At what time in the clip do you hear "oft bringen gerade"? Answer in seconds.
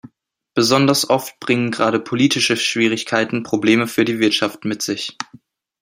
1.11-1.99